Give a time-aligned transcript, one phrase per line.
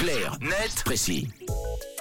[0.00, 1.28] Clair, net, précis.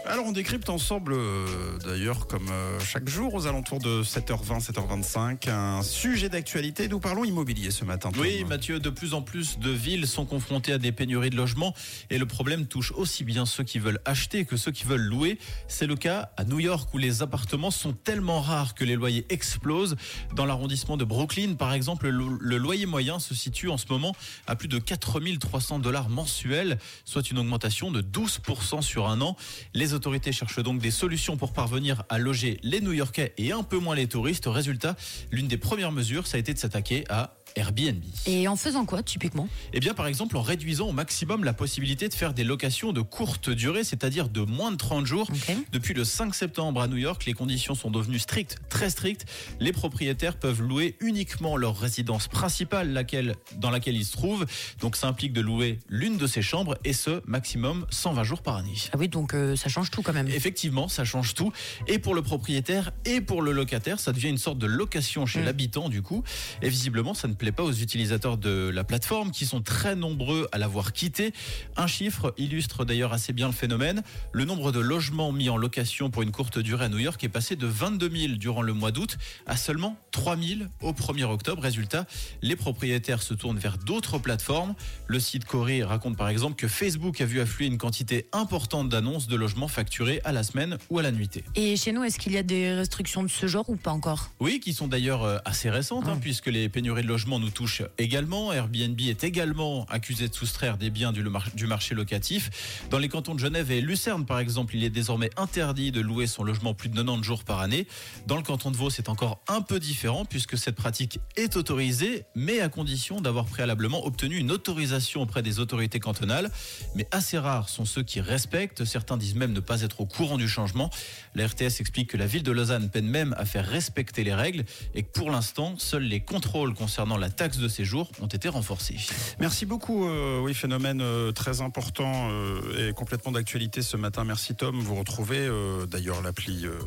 [0.10, 5.48] Alors on décrypte ensemble, euh, d'ailleurs comme euh, chaque jour aux alentours de 7h20, 7h25,
[5.52, 6.88] un sujet d'actualité.
[6.88, 8.10] Nous parlons immobilier ce matin.
[8.10, 8.20] Tom.
[8.20, 11.76] Oui, Mathieu, de plus en plus de villes sont confrontées à des pénuries de logements
[12.10, 15.38] et le problème touche aussi bien ceux qui veulent acheter que ceux qui veulent louer.
[15.68, 19.28] C'est le cas à New York où les appartements sont tellement rares que les loyers
[19.30, 19.96] explosent.
[20.34, 24.16] Dans l'arrondissement de Brooklyn, par exemple, le, le loyer moyen se situe en ce moment
[24.48, 29.36] à plus de 4300 dollars mensuels, soit une augmentation de 12% sur un an.
[29.76, 33.78] Les autorités cherchent donc des solutions pour parvenir à loger les New-Yorkais et un peu
[33.78, 34.46] moins les touristes.
[34.48, 34.96] Résultat,
[35.30, 38.04] l'une des premières mesures, ça a été de s'attaquer à Airbnb.
[38.26, 42.08] Et en faisant quoi, typiquement Eh bien, par exemple, en réduisant au maximum la possibilité
[42.10, 45.28] de faire des locations de courte durée, c'est-à-dire de moins de 30 jours.
[45.72, 49.26] Depuis le 5 septembre à New York, les conditions sont devenues strictes, très strictes.
[49.60, 54.46] Les propriétaires peuvent louer uniquement leur résidence principale, laquelle, dans laquelle ils se trouvent.
[54.80, 58.56] Donc, ça implique de louer l'une de ces chambres et ce, maximum 120 jours par
[58.58, 58.74] année.
[58.94, 60.28] Ah oui, donc euh, ça change tout quand même.
[60.28, 61.52] Effectivement, ça change tout.
[61.88, 65.40] Et pour le propriétaire et pour le locataire, ça devient une sorte de location chez
[65.40, 65.46] Mm.
[65.46, 66.24] l'habitant du coup.
[66.62, 70.48] Et visiblement, ça ne plaît pas aux utilisateurs de la plateforme qui sont très nombreux
[70.52, 71.34] à l'avoir quitté.
[71.78, 74.04] Un chiffre illustre d'ailleurs assez bien le phénomène.
[74.34, 77.30] Le nombre de logements mis en location pour une courte durée à New York est
[77.30, 81.62] passé de 22 000 durant le mois d'août à seulement 3 000 au 1er octobre.
[81.62, 82.06] Résultat,
[82.42, 84.76] les propriétaires se tournent vers d'autres plateformes.
[85.08, 89.28] Le site Corée raconte par exemple que Facebook a vu affluer une quantité importante d'annonces
[89.28, 91.46] de logements facturés à la semaine ou à la nuitée.
[91.56, 94.32] Et chez nous, est-ce qu'il y a des restrictions de ce genre ou pas encore?
[94.42, 97.84] Oui, qui sont d'ailleurs euh, assez récentes, hein, puisque les pénuries de logements nous touchent
[98.00, 98.52] également.
[98.52, 102.88] Airbnb est également accusé de soustraire des biens du, du marché locatif.
[102.90, 106.26] Dans les cantons de Genève et Lucerne, par exemple, il est désormais interdit de louer
[106.26, 107.86] son logement plus de 90 jours par année.
[108.26, 112.24] Dans le canton de Vaud, c'est encore un peu différent, puisque cette pratique est autorisée,
[112.36, 116.50] mais à condition d'avoir préalablement obtenu une autorisation auprès des autorités cantonales.
[116.96, 118.86] Mais assez rares sont ceux qui respectent.
[118.86, 120.90] Certains disent même ne pas être au courant du changement.
[121.36, 124.64] La RTS explique que la ville de Lausanne peine même à faire respecter les règles
[124.96, 128.98] et que pour l'instant, seuls les contrôles concernant la taxe de séjour ont été renforcés.
[129.40, 130.06] Merci beaucoup.
[130.08, 134.24] euh, oui, phénomène euh, très important euh, et complètement d'actualité ce matin.
[134.24, 134.80] Merci Tom.
[134.80, 136.66] Vous retrouvez euh, d'ailleurs l'appli.
[136.66, 136.78] euh,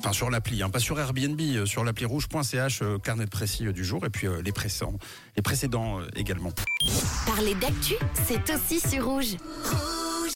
[0.00, 3.66] Enfin, sur l'appli, hein, pas sur Airbnb, euh, sur l'appli rouge.ch, euh, carnet de précis
[3.66, 4.94] euh, du jour, et puis euh, les précédents,
[5.36, 6.52] les précédents euh, également.
[7.26, 7.94] Parler d'actu,
[8.28, 9.34] c'est aussi sur rouge.